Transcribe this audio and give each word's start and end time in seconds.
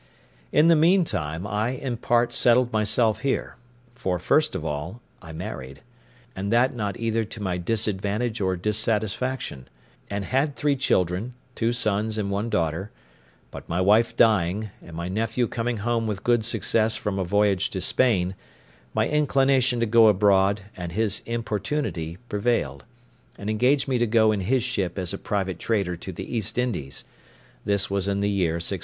In 0.51 0.67
the 0.67 0.75
meantime, 0.75 1.45
I 1.45 1.69
in 1.75 1.95
part 1.95 2.33
settled 2.33 2.73
myself 2.73 3.19
here; 3.19 3.55
for, 3.93 4.17
first 4.17 4.55
of 4.55 4.65
all, 4.65 4.99
I 5.21 5.31
married, 5.31 5.81
and 6.35 6.51
that 6.51 6.73
not 6.73 6.99
either 6.99 7.23
to 7.25 7.39
my 7.39 7.59
disadvantage 7.59 8.41
or 8.41 8.55
dissatisfaction, 8.57 9.67
and 10.09 10.25
had 10.25 10.55
three 10.55 10.75
children, 10.75 11.35
two 11.53 11.71
sons 11.71 12.17
and 12.17 12.31
one 12.31 12.49
daughter; 12.49 12.89
but 13.51 13.69
my 13.69 13.79
wife 13.79 14.17
dying, 14.17 14.71
and 14.83 14.95
my 14.95 15.07
nephew 15.07 15.45
coming 15.47 15.77
home 15.77 16.07
with 16.07 16.23
good 16.23 16.43
success 16.43 16.97
from 16.97 17.19
a 17.19 17.23
voyage 17.23 17.69
to 17.69 17.79
Spain, 17.79 18.33
my 18.95 19.07
inclination 19.07 19.79
to 19.81 19.85
go 19.85 20.07
abroad, 20.07 20.61
and 20.75 20.93
his 20.93 21.21
importunity, 21.27 22.17
prevailed, 22.27 22.85
and 23.37 23.51
engaged 23.51 23.87
me 23.87 23.99
to 23.99 24.07
go 24.07 24.31
in 24.31 24.39
his 24.39 24.63
ship 24.63 24.97
as 24.97 25.13
a 25.13 25.19
private 25.19 25.59
trader 25.59 25.95
to 25.95 26.11
the 26.11 26.35
East 26.35 26.57
Indies; 26.57 27.03
this 27.65 27.91
was 27.91 28.07
in 28.07 28.21
the 28.21 28.29
year 28.31 28.53
1694. 28.53 28.79